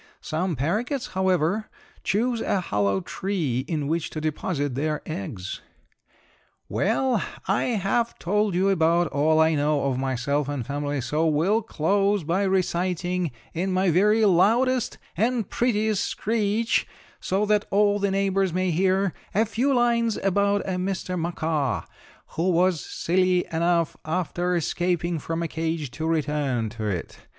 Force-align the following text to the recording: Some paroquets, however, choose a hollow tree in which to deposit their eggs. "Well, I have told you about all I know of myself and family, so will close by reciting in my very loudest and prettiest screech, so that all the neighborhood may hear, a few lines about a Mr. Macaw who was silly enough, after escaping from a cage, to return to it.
Some 0.19 0.55
paroquets, 0.55 1.09
however, 1.09 1.69
choose 2.03 2.41
a 2.41 2.59
hollow 2.59 3.01
tree 3.01 3.59
in 3.67 3.85
which 3.85 4.09
to 4.09 4.19
deposit 4.19 4.73
their 4.73 5.03
eggs. 5.05 5.61
"Well, 6.67 7.21
I 7.47 7.77
have 7.79 8.17
told 8.17 8.55
you 8.55 8.69
about 8.69 9.09
all 9.09 9.39
I 9.39 9.53
know 9.53 9.83
of 9.83 9.99
myself 9.99 10.49
and 10.49 10.65
family, 10.65 11.01
so 11.01 11.27
will 11.27 11.61
close 11.61 12.23
by 12.23 12.45
reciting 12.45 13.29
in 13.53 13.71
my 13.71 13.91
very 13.91 14.25
loudest 14.25 14.97
and 15.15 15.47
prettiest 15.47 16.03
screech, 16.03 16.87
so 17.19 17.45
that 17.45 17.65
all 17.69 17.99
the 17.99 18.09
neighborhood 18.09 18.55
may 18.55 18.71
hear, 18.71 19.13
a 19.35 19.45
few 19.45 19.71
lines 19.71 20.17
about 20.23 20.65
a 20.67 20.77
Mr. 20.77 21.15
Macaw 21.15 21.83
who 22.29 22.49
was 22.49 22.83
silly 22.83 23.45
enough, 23.53 23.95
after 24.03 24.55
escaping 24.55 25.19
from 25.19 25.43
a 25.43 25.47
cage, 25.47 25.91
to 25.91 26.07
return 26.07 26.69
to 26.69 26.87
it. 26.87 27.19